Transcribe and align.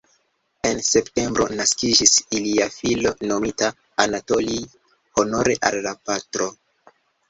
En 0.69 0.79
septembro 0.93 1.45
naskiĝis 1.59 2.15
ilia 2.39 2.67
filo 2.79 3.13
nomita 3.35 3.71
Anatolij, 4.09 4.61
honore 5.23 5.61
al 5.73 5.83
la 5.89 5.99
patro. 6.11 6.55